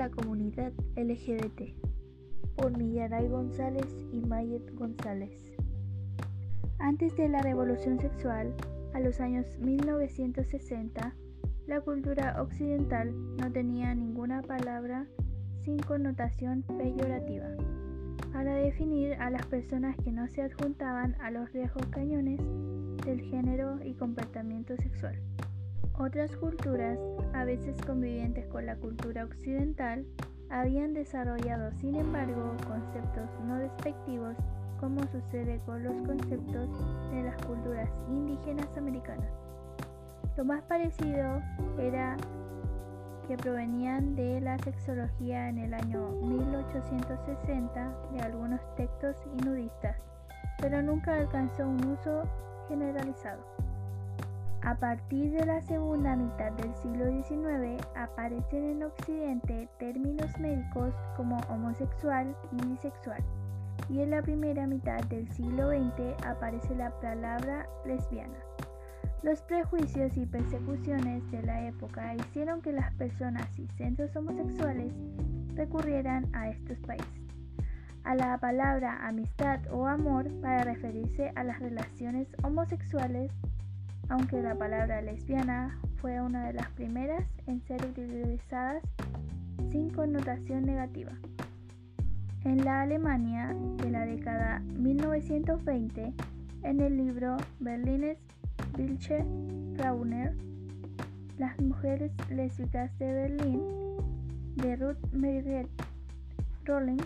la 0.00 0.08
comunidad 0.08 0.72
LGBT 0.96 1.74
por 2.56 2.74
Millaray 2.74 3.28
González 3.28 3.84
y 4.10 4.22
Mayet 4.22 4.74
González. 4.74 5.52
Antes 6.78 7.14
de 7.18 7.28
la 7.28 7.42
revolución 7.42 8.00
sexual, 8.00 8.54
a 8.94 9.00
los 9.00 9.20
años 9.20 9.58
1960, 9.58 11.14
la 11.66 11.82
cultura 11.82 12.40
occidental 12.40 13.12
no 13.36 13.52
tenía 13.52 13.94
ninguna 13.94 14.40
palabra 14.40 15.06
sin 15.64 15.78
connotación 15.80 16.62
peyorativa 16.78 17.48
para 18.32 18.54
definir 18.54 19.12
a 19.20 19.28
las 19.28 19.44
personas 19.48 19.98
que 20.02 20.12
no 20.12 20.26
se 20.28 20.40
adjuntaban 20.40 21.14
a 21.20 21.30
los 21.30 21.52
riesgos 21.52 21.84
cañones 21.88 22.40
del 23.04 23.20
género 23.20 23.78
y 23.84 23.92
comportamiento 23.92 24.74
sexual. 24.78 25.20
Otras 25.98 26.34
culturas, 26.36 26.98
a 27.34 27.44
veces 27.44 27.76
convivientes 27.86 28.46
con 28.46 28.66
la 28.66 28.76
cultura 28.76 29.24
occidental, 29.24 30.06
habían 30.50 30.94
desarrollado, 30.94 31.70
sin 31.72 31.94
embargo, 31.94 32.56
conceptos 32.66 33.30
no 33.46 33.56
despectivos 33.58 34.36
como 34.80 35.00
sucede 35.08 35.60
con 35.66 35.82
los 35.82 35.94
conceptos 36.02 36.68
de 37.10 37.22
las 37.22 37.36
culturas 37.44 37.88
indígenas 38.08 38.76
americanas. 38.76 39.30
Lo 40.36 40.44
más 40.44 40.62
parecido 40.62 41.42
era 41.78 42.16
que 43.28 43.36
provenían 43.36 44.16
de 44.16 44.40
la 44.40 44.58
sexología 44.58 45.50
en 45.50 45.58
el 45.58 45.74
año 45.74 46.10
1860 46.22 47.92
de 48.12 48.20
algunos 48.20 48.60
textos 48.74 49.16
inudistas, 49.38 49.96
pero 50.60 50.82
nunca 50.82 51.14
alcanzó 51.14 51.68
un 51.68 51.84
uso 51.86 52.22
generalizado. 52.68 53.69
A 54.62 54.74
partir 54.74 55.32
de 55.32 55.46
la 55.46 55.62
segunda 55.62 56.14
mitad 56.16 56.52
del 56.52 56.74
siglo 56.76 57.06
XIX 57.06 57.82
aparecen 57.96 58.64
en 58.64 58.82
Occidente 58.82 59.68
términos 59.78 60.38
médicos 60.38 60.94
como 61.16 61.38
homosexual 61.48 62.36
y 62.52 62.66
bisexual, 62.66 63.22
y 63.88 64.00
en 64.00 64.10
la 64.10 64.22
primera 64.22 64.66
mitad 64.66 65.00
del 65.04 65.26
siglo 65.32 65.70
XX 65.70 66.26
aparece 66.26 66.74
la 66.74 66.90
palabra 67.00 67.66
lesbiana. 67.86 68.38
Los 69.22 69.40
prejuicios 69.42 70.16
y 70.16 70.26
persecuciones 70.26 71.28
de 71.30 71.42
la 71.42 71.66
época 71.66 72.14
hicieron 72.14 72.60
que 72.60 72.72
las 72.72 72.92
personas 72.94 73.58
y 73.58 73.66
centros 73.78 74.14
homosexuales 74.14 74.92
recurrieran 75.54 76.28
a 76.34 76.50
estos 76.50 76.78
países 76.80 77.20
a 78.04 78.14
la 78.14 78.38
palabra 78.38 79.06
amistad 79.06 79.60
o 79.70 79.86
amor 79.86 80.30
para 80.40 80.64
referirse 80.64 81.32
a 81.34 81.44
las 81.44 81.60
relaciones 81.60 82.28
homosexuales 82.42 83.30
aunque 84.10 84.42
la 84.42 84.56
palabra 84.56 85.00
lesbiana 85.00 85.78
fue 86.00 86.20
una 86.20 86.48
de 86.48 86.54
las 86.54 86.68
primeras 86.70 87.24
en 87.46 87.62
ser 87.62 87.84
utilizadas 87.86 88.82
sin 89.70 89.90
connotación 89.90 90.64
negativa. 90.64 91.12
En 92.44 92.64
la 92.64 92.82
Alemania 92.82 93.54
de 93.76 93.90
la 93.90 94.04
década 94.04 94.60
1920, 94.60 96.12
en 96.64 96.80
el 96.80 96.96
libro 96.96 97.36
Berlines 97.60 98.18
Bildche 98.76 99.24
Rauner, 99.76 100.34
Las 101.38 101.58
mujeres 101.60 102.10
lésbicas 102.30 102.90
de 102.98 103.12
Berlín, 103.12 103.62
de 104.56 104.76
Ruth 104.76 104.98
Margaret 105.12 105.68
Rolling, 106.64 107.00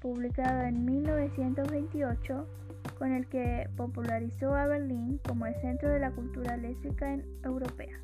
publicado 0.00 0.62
en 0.62 0.84
1928, 0.84 2.46
con 2.98 3.12
el 3.12 3.26
que 3.28 3.68
popularizó 3.76 4.54
a 4.54 4.66
Berlín 4.66 5.20
como 5.26 5.46
el 5.46 5.54
centro 5.56 5.90
de 5.90 6.00
la 6.00 6.12
cultura 6.12 6.56
lésbica 6.56 7.18
europea. 7.44 8.00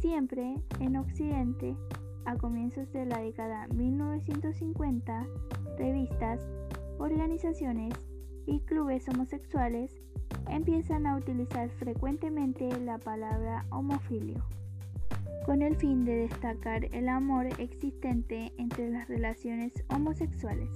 Siempre 0.00 0.56
en 0.80 0.96
Occidente, 0.96 1.76
a 2.24 2.36
comienzos 2.36 2.92
de 2.92 3.06
la 3.06 3.18
década 3.18 3.68
1950, 3.68 5.26
revistas, 5.78 6.40
organizaciones 6.98 7.94
y 8.46 8.60
clubes 8.60 9.08
homosexuales 9.08 9.92
empiezan 10.48 11.06
a 11.06 11.16
utilizar 11.16 11.70
frecuentemente 11.70 12.68
la 12.80 12.98
palabra 12.98 13.64
homofilio, 13.70 14.44
con 15.46 15.62
el 15.62 15.76
fin 15.76 16.04
de 16.04 16.16
destacar 16.16 16.86
el 16.92 17.08
amor 17.08 17.46
existente 17.58 18.52
entre 18.58 18.90
las 18.90 19.08
relaciones 19.08 19.72
homosexuales 19.88 20.68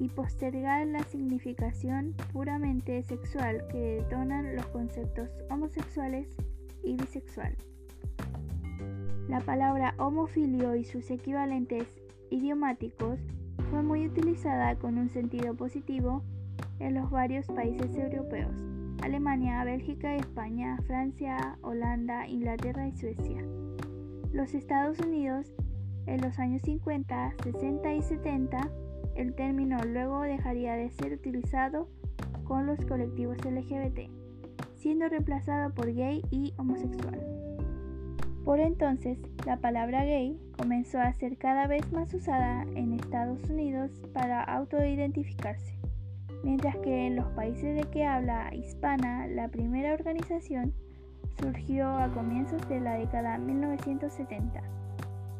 y 0.00 0.08
postergar 0.08 0.86
la 0.86 1.04
significación 1.04 2.14
puramente 2.32 3.02
sexual 3.02 3.66
que 3.70 3.78
detonan 3.96 4.56
los 4.56 4.66
conceptos 4.68 5.28
homosexuales 5.50 6.26
y 6.82 6.96
bisexual. 6.96 7.54
La 9.28 9.40
palabra 9.40 9.94
homofilio 9.98 10.74
y 10.74 10.84
sus 10.84 11.10
equivalentes 11.10 11.86
idiomáticos 12.30 13.20
fue 13.70 13.82
muy 13.82 14.06
utilizada 14.06 14.74
con 14.76 14.96
un 14.96 15.10
sentido 15.10 15.54
positivo 15.54 16.24
en 16.78 16.94
los 16.94 17.10
varios 17.10 17.46
países 17.46 17.94
europeos, 17.94 18.56
Alemania, 19.02 19.62
Bélgica, 19.64 20.16
España, 20.16 20.78
Francia, 20.86 21.58
Holanda, 21.60 22.26
Inglaterra 22.26 22.88
y 22.88 22.96
Suecia. 22.96 23.44
Los 24.32 24.54
Estados 24.54 24.98
Unidos 24.98 25.52
en 26.06 26.22
los 26.22 26.38
años 26.38 26.62
50, 26.62 27.34
60 27.42 27.94
y 27.94 28.02
70 28.02 28.70
el 29.20 29.34
término 29.34 29.78
luego 29.84 30.22
dejaría 30.22 30.74
de 30.74 30.90
ser 30.90 31.12
utilizado 31.12 31.88
con 32.44 32.66
los 32.66 32.80
colectivos 32.86 33.36
LGBT, 33.44 34.10
siendo 34.76 35.08
reemplazado 35.08 35.72
por 35.74 35.92
gay 35.92 36.22
y 36.30 36.54
homosexual. 36.56 37.20
Por 38.44 38.60
entonces, 38.60 39.18
la 39.46 39.58
palabra 39.58 40.04
gay 40.04 40.40
comenzó 40.56 40.98
a 40.98 41.12
ser 41.12 41.36
cada 41.36 41.66
vez 41.66 41.92
más 41.92 42.12
usada 42.14 42.62
en 42.74 42.94
Estados 42.94 43.48
Unidos 43.50 43.90
para 44.14 44.42
autoidentificarse, 44.42 45.78
mientras 46.42 46.76
que 46.78 47.06
en 47.06 47.16
los 47.16 47.26
países 47.32 47.76
de 47.76 47.82
que 47.90 48.06
habla 48.06 48.52
hispana 48.54 49.26
la 49.26 49.48
primera 49.48 49.92
organización 49.92 50.72
surgió 51.38 51.88
a 51.88 52.08
comienzos 52.12 52.66
de 52.68 52.80
la 52.80 52.94
década 52.94 53.36
1970, 53.36 54.62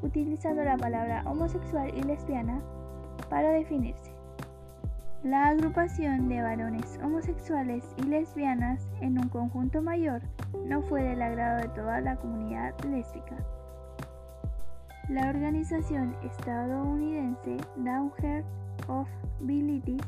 utilizando 0.02 0.62
la 0.62 0.76
palabra 0.76 1.24
homosexual 1.26 1.90
y 1.96 2.02
lesbiana 2.02 2.62
para 3.28 3.50
definirse. 3.50 4.10
La 5.22 5.48
agrupación 5.48 6.30
de 6.30 6.40
varones 6.40 6.98
homosexuales 7.02 7.84
y 7.98 8.04
lesbianas 8.04 8.88
en 9.02 9.18
un 9.18 9.28
conjunto 9.28 9.82
mayor 9.82 10.22
no 10.64 10.80
fue 10.80 11.02
del 11.02 11.20
agrado 11.20 11.60
de 11.60 11.68
toda 11.68 12.00
la 12.00 12.16
comunidad 12.16 12.74
lésbica. 12.84 13.36
La 15.10 15.28
organización 15.28 16.16
estadounidense 16.22 17.58
Downheart 17.76 18.46
of 18.88 19.08
Abilities 19.42 20.00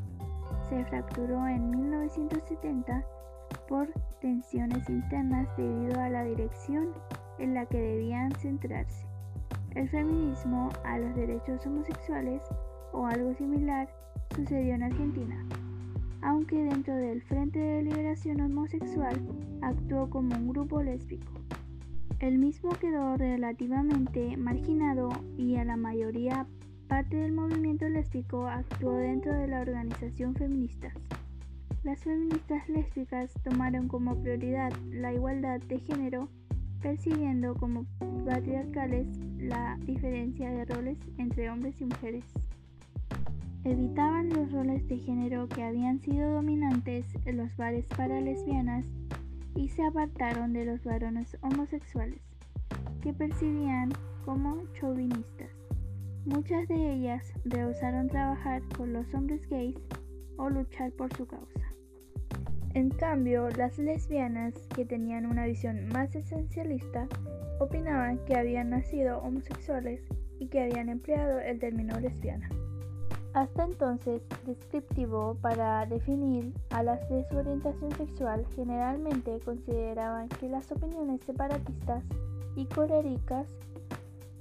se 0.69 0.83
fracturó 0.87 1.47
en 1.47 1.71
1970 1.71 3.05
por 3.69 3.89
tensiones 4.21 4.89
internas 4.89 5.47
debido 5.59 6.01
a 6.01 6.09
la 6.09 6.25
dirección 6.25 6.89
en 7.39 7.53
la 7.53 7.67
que 7.67 7.79
debían 7.79 8.33
centrarse. 8.37 9.05
El 9.75 9.91
feminismo 9.91 10.71
a 10.85 10.99
los 10.99 11.15
derechos 11.15 11.67
homosexuales 11.67 12.43
o 12.93 13.07
algo 13.07 13.35
similar 13.35 13.89
sucedió 14.35 14.75
en 14.75 14.85
Argentina, 14.85 15.45
aunque 16.23 16.63
dentro 16.63 16.95
del 16.95 17.23
Frente 17.23 17.59
de 17.59 17.83
Liberación 17.83 18.41
Homosexual 18.41 19.21
actuó 19.61 20.09
como 20.09 20.37
un 20.37 20.49
grupo 20.49 20.83
lésbico. 20.83 21.33
El 22.21 22.39
mismo 22.39 22.71
quedó 22.71 23.17
relativamente 23.17 24.37
marginado 24.37 25.09
y 25.37 25.57
a 25.57 25.65
la 25.65 25.77
mayoría 25.77 26.47
parte 26.87 27.17
del 27.17 27.33
movimiento 27.33 27.89
lésbico 27.89 28.47
actuó 28.47 28.97
dentro 28.97 29.33
de 29.33 29.49
la 29.49 29.61
organización 29.61 30.35
feministas. 30.35 30.95
Las 31.83 32.05
feministas 32.05 32.69
lésbicas 32.69 33.33
tomaron 33.43 33.89
como 33.89 34.15
prioridad 34.23 34.73
la 34.93 35.13
igualdad 35.13 35.61
de 35.63 35.81
género, 35.81 36.29
percibiendo 36.81 37.55
como 37.55 37.87
patriarcales 38.25 39.09
la 39.39 39.77
diferencia 39.85 40.51
de 40.51 40.65
roles 40.65 40.99
entre 41.19 41.51
hombres 41.51 41.81
y 41.81 41.87
mujeres 41.87 42.25
evitaban 43.65 44.29
los 44.31 44.51
roles 44.51 44.87
de 44.89 44.99
género 44.99 45.49
que 45.49 45.63
habían 45.63 46.01
sido 46.01 46.33
dominantes 46.33 47.07
en 47.25 47.37
los 47.37 47.57
bares 47.57 47.87
para 47.87 48.21
lesbianas 48.21 48.87
y 49.55 49.69
se 49.69 49.85
apartaron 49.85 50.53
de 50.53 50.65
los 50.65 50.83
varones 50.83 51.37
homosexuales, 51.43 52.21
que 53.03 53.13
percibían 53.13 53.93
como 54.25 54.63
chauvinistas. 54.75 55.51
Muchas 56.25 56.67
de 56.69 56.95
ellas 56.95 57.33
rehusaron 57.45 58.09
trabajar 58.09 58.63
con 58.77 58.93
los 58.93 59.13
hombres 59.15 59.49
gays 59.49 59.77
o 60.39 60.49
luchar 60.49 60.91
por 60.93 61.15
su 61.17 61.27
causa. 61.27 61.73
En 62.75 62.91
cambio, 62.91 63.49
las 63.51 63.79
lesbianas, 63.79 64.55
que 64.75 64.85
tenían 64.85 65.27
una 65.27 65.45
visión 65.45 65.89
más 65.89 66.15
esencialista, 66.17 67.07
opinaban 67.61 68.19
que 68.25 68.35
habían 68.35 68.71
nacido 68.71 69.19
homosexuales 69.19 70.01
y 70.39 70.47
que 70.47 70.63
habían 70.63 70.89
empleado 70.89 71.39
el 71.39 71.59
término 71.59 72.01
lesbiana 72.01 72.49
hasta 73.35 73.65
entonces 73.65 74.23
descriptivo 74.45 75.37
para 75.41 75.87
definir 75.87 76.53
a 76.71 76.83
las 76.83 77.09
de 77.09 77.25
su 77.29 77.37
orientación 77.37 77.91
sexual, 77.93 78.45
generalmente 78.55 79.41
consideraban 79.45 80.29
que 80.29 80.49
las 80.49 80.71
opiniones 80.71 81.21
separatistas 81.25 82.05
y 82.57 82.67
coléricas 82.67 83.47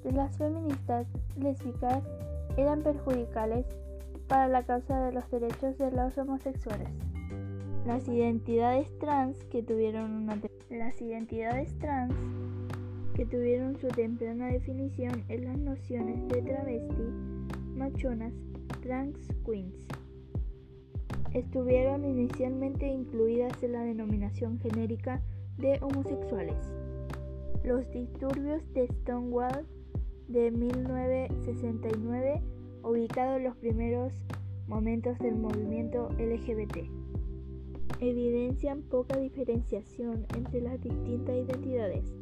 de 0.03 0.11
las 0.11 0.37
feministas 0.37 1.07
lésbicas 1.37 2.03
eran 2.57 2.81
perjudiciales 2.81 3.65
para 4.27 4.47
la 4.47 4.63
causa 4.63 4.99
de 5.05 5.13
los 5.13 5.29
derechos 5.31 5.77
de 5.77 5.91
los 5.91 6.17
homosexuales. 6.17 6.89
Las 7.85 8.07
identidades 8.07 8.97
trans 8.99 9.37
que 9.45 9.63
tuvieron 9.63 10.11
una 10.11 10.37
las 10.69 11.01
identidades 11.01 11.77
trans 11.79 12.13
que 13.15 13.25
tuvieron 13.25 13.77
su 13.77 13.87
temprana 13.87 14.47
definición 14.47 15.23
en 15.27 15.45
las 15.45 15.57
nociones 15.57 16.27
de 16.29 16.41
travesti, 16.41 17.03
machonas, 17.75 18.33
trans 18.81 19.15
queens. 19.45 19.87
Estuvieron 21.33 22.03
inicialmente 22.03 22.87
incluidas 22.87 23.63
en 23.63 23.71
la 23.73 23.83
denominación 23.83 24.59
genérica 24.59 25.21
de 25.57 25.79
homosexuales. 25.81 26.57
Los 27.63 27.89
disturbios 27.91 28.61
de 28.73 28.87
Stonewall 28.87 29.65
de 30.27 30.51
1969, 30.51 32.41
ubicados 32.83 33.41
los 33.41 33.55
primeros 33.57 34.11
momentos 34.67 35.17
del 35.19 35.35
movimiento 35.35 36.09
LGBT, 36.17 36.89
evidencian 37.99 38.81
poca 38.81 39.17
diferenciación 39.17 40.25
entre 40.35 40.61
las 40.61 40.81
distintas 40.81 41.35
identidades. 41.35 42.20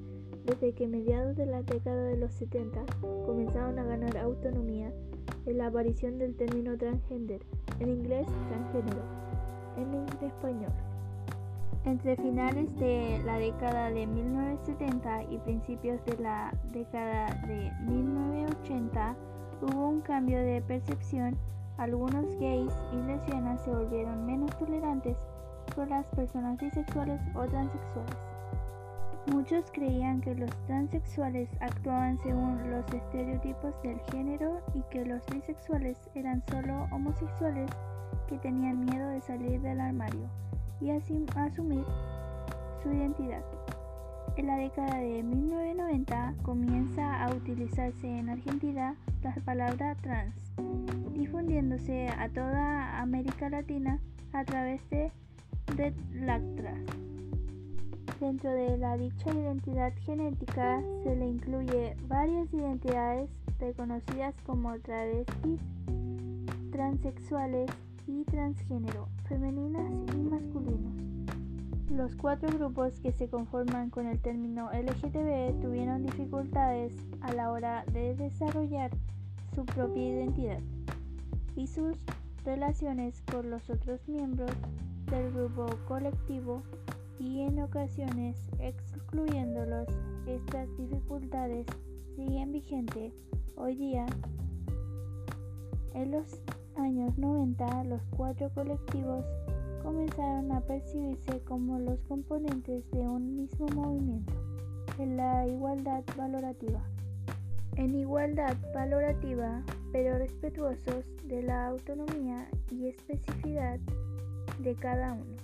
Desde 0.49 0.73
que 0.73 0.87
mediados 0.87 1.35
de 1.35 1.45
la 1.45 1.61
década 1.61 2.05
de 2.05 2.17
los 2.17 2.33
70 2.33 2.83
comenzaron 3.27 3.77
a 3.77 3.83
ganar 3.83 4.17
autonomía 4.17 4.91
en 5.45 5.59
la 5.59 5.67
aparición 5.67 6.17
del 6.17 6.35
término 6.35 6.75
transgender, 6.75 7.45
en 7.79 7.89
inglés 7.89 8.25
transgénero, 8.47 9.03
en 9.77 10.25
español. 10.27 10.71
Entre 11.85 12.15
finales 12.15 12.75
de 12.79 13.21
la 13.25 13.37
década 13.37 13.91
de 13.91 14.07
1970 14.07 15.25
y 15.25 15.37
principios 15.37 16.03
de 16.05 16.17
la 16.17 16.51
década 16.73 17.27
de 17.45 17.71
1980 17.85 19.15
hubo 19.61 19.87
un 19.87 20.01
cambio 20.01 20.39
de 20.39 20.63
percepción. 20.63 21.37
Algunos 21.77 22.25
gays 22.39 22.73
y 22.91 23.05
lesbianas 23.05 23.63
se 23.63 23.69
volvieron 23.69 24.25
menos 24.25 24.57
tolerantes 24.57 25.15
con 25.75 25.89
las 25.89 26.07
personas 26.07 26.57
bisexuales 26.59 27.21
o 27.35 27.45
transexuales. 27.45 28.28
Muchos 29.31 29.69
creían 29.71 30.21
que 30.21 30.33
los 30.33 30.49
transexuales 30.65 31.49
actuaban 31.59 32.17
según 32.23 32.71
los 32.71 32.85
estereotipos 32.91 33.79
del 33.83 33.99
género 34.11 34.61
y 34.73 34.81
que 34.89 35.05
los 35.05 35.25
bisexuales 35.27 35.97
eran 36.15 36.43
solo 36.49 36.87
homosexuales 36.91 37.69
que 38.27 38.39
tenían 38.39 38.85
miedo 38.85 39.07
de 39.09 39.21
salir 39.21 39.61
del 39.61 39.81
armario 39.81 40.29
y 40.81 40.89
asumir 40.89 41.85
su 42.81 42.91
identidad. 42.91 43.43
En 44.35 44.47
la 44.47 44.55
década 44.55 44.97
de 44.97 45.21
1990 45.21 46.35
comienza 46.41 47.23
a 47.23 47.29
utilizarse 47.31 48.07
en 48.07 48.29
Argentina 48.29 48.95
la 49.21 49.35
palabra 49.45 49.95
trans, 49.95 50.35
difundiéndose 51.13 52.07
a 52.07 52.29
toda 52.29 52.99
América 52.99 53.49
Latina 53.49 53.99
a 54.33 54.43
través 54.43 54.81
de 54.89 55.11
Red 55.75 55.93
Lactras. 56.13 57.08
Dentro 58.19 58.51
de 58.51 58.77
la 58.77 58.97
dicha 58.97 59.31
identidad 59.31 59.93
genética 60.01 60.83
se 61.03 61.15
le 61.15 61.25
incluye 61.25 61.95
varias 62.09 62.53
identidades 62.53 63.29
reconocidas 63.59 64.35
como 64.45 64.77
travestis, 64.79 65.61
transexuales 66.69 67.69
y 68.07 68.25
transgénero, 68.25 69.07
femeninas 69.29 69.89
y 70.13 70.17
masculinos. 70.17 70.93
Los 71.89 72.13
cuatro 72.17 72.49
grupos 72.49 72.99
que 72.99 73.13
se 73.13 73.29
conforman 73.29 73.89
con 73.89 74.05
el 74.05 74.19
término 74.19 74.69
LGTB 74.71 75.61
tuvieron 75.61 76.03
dificultades 76.03 76.93
a 77.21 77.31
la 77.31 77.51
hora 77.51 77.85
de 77.93 78.15
desarrollar 78.15 78.91
su 79.55 79.65
propia 79.65 80.09
identidad 80.09 80.59
y 81.55 81.67
sus 81.67 81.97
relaciones 82.43 83.21
con 83.31 83.49
los 83.49 83.69
otros 83.69 84.05
miembros 84.09 84.51
del 85.09 85.31
grupo 85.31 85.67
colectivo 85.87 86.61
y 87.19 87.41
en 87.41 87.59
ocasiones 87.59 88.37
excluyéndolos. 88.59 89.87
Estas 90.25 90.67
dificultades 90.77 91.65
siguen 92.15 92.51
vigentes 92.51 93.13
hoy 93.55 93.75
día. 93.75 94.05
En 95.93 96.11
los 96.11 96.41
años 96.75 97.17
90 97.17 97.83
los 97.85 98.01
cuatro 98.15 98.49
colectivos 98.53 99.25
comenzaron 99.83 100.51
a 100.51 100.61
percibirse 100.61 101.41
como 101.41 101.79
los 101.79 101.99
componentes 102.07 102.89
de 102.91 102.99
un 102.99 103.35
mismo 103.35 103.67
movimiento, 103.75 104.33
en 104.97 105.17
la 105.17 105.47
igualdad 105.47 106.03
valorativa. 106.15 106.81
En 107.75 107.95
igualdad 107.95 108.55
valorativa, 108.73 109.63
pero 109.91 110.17
respetuosos 110.17 111.05
de 111.25 111.43
la 111.43 111.67
autonomía 111.67 112.47
y 112.71 112.87
especificidad 112.87 113.79
de 114.59 114.75
cada 114.75 115.13
uno. 115.13 115.38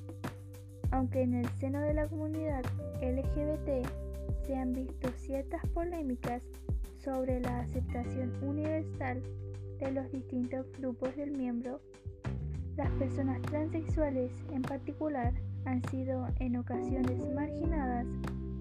Aunque 0.95 1.23
en 1.23 1.33
el 1.33 1.49
seno 1.59 1.81
de 1.81 1.93
la 1.93 2.07
comunidad 2.07 2.63
LGBT 3.01 3.85
se 4.47 4.55
han 4.55 4.71
visto 4.71 5.09
ciertas 5.17 5.61
polémicas 5.73 6.41
sobre 7.03 7.41
la 7.41 7.59
aceptación 7.59 8.31
universal 8.41 9.21
de 9.77 9.91
los 9.91 10.09
distintos 10.09 10.65
grupos 10.79 11.13
del 11.17 11.31
miembro, 11.31 11.81
las 12.77 12.89
personas 12.91 13.41
transexuales 13.41 14.31
en 14.53 14.61
particular 14.61 15.33
han 15.65 15.83
sido 15.89 16.29
en 16.39 16.55
ocasiones 16.55 17.29
marginadas 17.33 18.07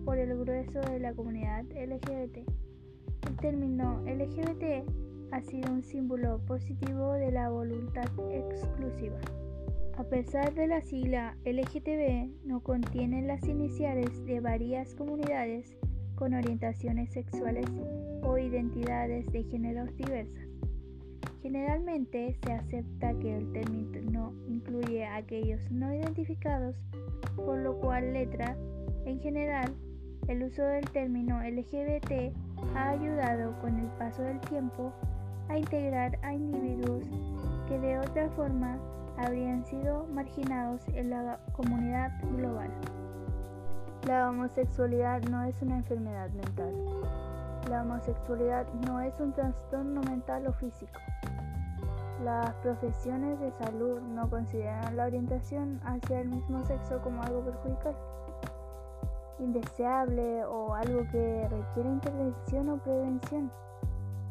por 0.05 0.19
el 0.19 0.37
grueso 0.37 0.81
de 0.81 0.99
la 0.99 1.15
comunidad 1.15 1.63
LGBT. 1.67 2.39
El 3.29 3.37
término 3.37 4.03
LGBT 4.07 4.85
ha 5.31 5.41
sido 5.41 5.71
un 5.71 5.85
símbolo 5.85 6.41
positivo 6.47 7.13
de 7.13 7.31
la 7.31 7.49
voluntad 7.49 8.11
exclusiva. 8.33 9.21
A 9.97 10.03
pesar 10.03 10.53
de 10.55 10.67
la 10.67 10.81
sigla 10.81 11.37
LGTB, 11.45 12.45
no 12.45 12.61
contiene 12.65 13.23
las 13.23 13.47
iniciales 13.47 14.25
de 14.27 14.41
varias 14.41 14.93
comunidades 14.97 15.77
con 16.17 16.35
orientaciones 16.35 17.13
sexuales 17.13 17.67
o 18.25 18.37
identidades 18.37 19.31
de 19.31 19.45
géneros 19.45 19.97
diversas. 19.97 20.49
Generalmente 21.43 22.37
se 22.45 22.53
acepta 22.55 23.15
que 23.21 23.37
el 23.37 23.53
término 23.53 24.35
incluye 24.49 25.05
a 25.05 25.17
aquellos 25.17 25.71
no 25.71 25.95
identificados, 25.95 26.75
por 27.37 27.59
lo 27.59 27.79
cual 27.79 28.15
letra, 28.15 28.57
en 29.07 29.21
general, 29.21 29.77
el 30.27 30.43
uso 30.43 30.63
del 30.65 30.91
término 30.91 31.41
LGBT 31.41 32.35
ha 32.75 32.91
ayudado 32.91 33.57
con 33.61 33.79
el 33.79 33.87
paso 33.99 34.23
del 34.23 34.41
tiempo 34.41 34.93
a 35.49 35.57
integrar 35.57 36.19
a 36.23 36.35
individuos 36.35 37.05
que 37.69 37.79
de 37.79 37.99
otra 37.99 38.29
forma 38.31 38.81
habrían 39.17 39.65
sido 39.65 40.07
marginados 40.13 40.81
en 40.95 41.11
la 41.11 41.39
comunidad 41.53 42.13
global. 42.37 42.71
La 44.07 44.29
homosexualidad 44.29 45.23
no 45.23 45.45
es 45.45 45.61
una 45.63 45.77
enfermedad 45.77 46.31
mental. 46.31 46.75
La 47.71 47.83
homosexualidad 47.83 48.67
no 48.87 49.01
es 49.01 49.19
un 49.21 49.33
trastorno 49.33 50.03
mental 50.03 50.47
o 50.47 50.53
físico. 50.53 51.01
Las 52.23 52.55
profesiones 52.57 53.41
de 53.41 53.51
salud 53.53 54.01
no 54.01 54.29
consideran 54.29 54.97
la 54.97 55.07
orientación 55.07 55.81
hacia 55.85 56.21
el 56.21 56.29
mismo 56.29 56.65
sexo 56.65 57.01
como 57.03 57.23
algo 57.23 57.45
perjudicial, 57.45 57.97
indeseable 59.39 60.45
o 60.45 60.75
algo 60.75 61.03
que 61.11 61.49
requiere 61.49 61.89
intervención 61.89 62.69
o 62.69 62.77
prevención, 62.79 63.51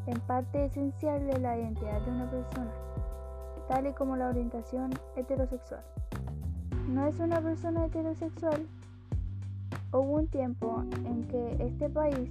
en 0.05 0.19
parte 0.21 0.65
esencial 0.65 1.25
de 1.27 1.39
la 1.39 1.57
identidad 1.57 2.01
de 2.01 2.11
una 2.11 2.29
persona 2.29 2.71
tal 3.73 3.87
y 3.87 3.93
como 3.93 4.15
la 4.15 4.27
orientación 4.27 4.91
heterosexual. 5.15 5.81
No 6.87 7.07
es 7.07 7.19
una 7.19 7.41
persona 7.41 7.85
heterosexual. 7.85 8.67
Hubo 9.91 10.19
un 10.19 10.27
tiempo 10.27 10.83
en 11.05 11.27
que 11.27 11.57
este 11.59 11.89
país, 11.89 12.29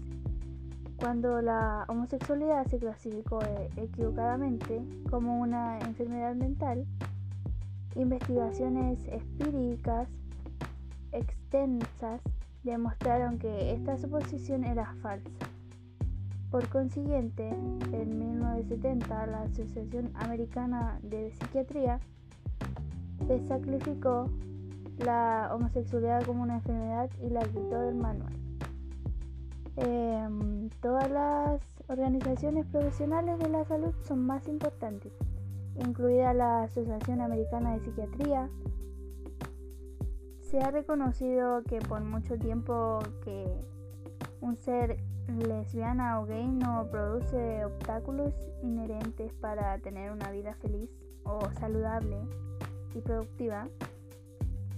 cuando 1.00 1.42
la 1.42 1.84
homosexualidad 1.88 2.66
se 2.66 2.78
clasificó 2.78 3.40
equivocadamente 3.76 4.82
como 5.10 5.40
una 5.40 5.80
enfermedad 5.80 6.36
mental, 6.36 6.86
investigaciones 7.96 9.04
espíricas 9.08 10.08
extensas 11.10 12.20
demostraron 12.62 13.38
que 13.38 13.72
esta 13.72 13.98
suposición 13.98 14.62
era 14.62 14.94
falsa. 15.02 15.51
Por 16.52 16.68
consiguiente, 16.68 17.48
en 17.48 18.18
1970 18.18 19.26
la 19.26 19.42
Asociación 19.44 20.10
Americana 20.12 20.98
de 21.02 21.30
Psiquiatría 21.30 21.98
desaclificó 23.26 24.26
la 24.98 25.50
homosexualidad 25.54 26.22
como 26.26 26.42
una 26.42 26.56
enfermedad 26.56 27.08
y 27.22 27.30
la 27.30 27.40
quitó 27.40 27.80
del 27.80 27.94
manual. 27.94 28.34
Em, 29.76 30.68
todas 30.82 31.10
las 31.10 31.62
organizaciones 31.88 32.66
profesionales 32.66 33.38
de 33.38 33.48
la 33.48 33.64
salud 33.64 33.94
son 34.06 34.26
más 34.26 34.46
importantes, 34.46 35.14
incluida 35.76 36.34
la 36.34 36.64
Asociación 36.64 37.22
Americana 37.22 37.72
de 37.72 37.80
Psiquiatría. 37.80 38.50
Se 40.42 40.60
ha 40.60 40.70
reconocido 40.70 41.62
que 41.62 41.78
por 41.78 42.02
mucho 42.02 42.38
tiempo 42.38 42.98
que 43.24 43.46
un 44.42 44.58
ser 44.58 44.98
lesbiana 45.38 46.20
o 46.20 46.26
gay 46.26 46.46
no 46.46 46.88
produce 46.90 47.64
obstáculos 47.64 48.32
inherentes 48.62 49.32
para 49.34 49.78
tener 49.78 50.12
una 50.12 50.30
vida 50.30 50.54
feliz 50.60 50.90
o 51.24 51.50
saludable 51.58 52.18
y 52.94 53.00
productiva. 53.00 53.68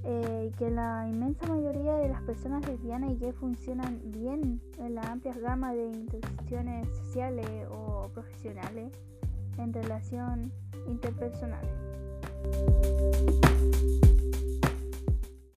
Eh, 0.06 0.50
y 0.50 0.56
que 0.58 0.70
la 0.70 1.08
inmensa 1.08 1.46
mayoría 1.46 1.94
de 1.94 2.10
las 2.10 2.20
personas 2.22 2.66
lesbianas 2.66 3.12
y 3.12 3.16
gay 3.16 3.32
funcionan 3.32 4.00
bien 4.04 4.60
en 4.78 4.94
la 4.94 5.02
amplia 5.02 5.32
gama 5.32 5.72
de 5.72 5.86
instituciones 5.86 6.86
sociales 6.88 7.48
o 7.70 8.08
profesionales 8.12 8.92
en 9.56 9.72
relación 9.72 10.52
interpersonales. 10.86 11.70